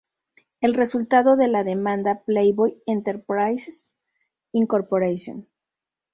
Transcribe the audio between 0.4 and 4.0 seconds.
El resultado de la demanda, "Playboy Enterprises,